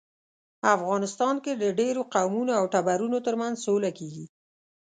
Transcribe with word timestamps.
افغانستان 0.75 1.35
کې 1.43 1.53
د 1.55 1.63
ډیرو 1.79 2.01
قومونو 2.13 2.51
او 2.59 2.65
ټبرونو 2.73 3.17
ترمنځ 3.27 3.55
سوله 3.65 3.89
کیږي 3.99 4.25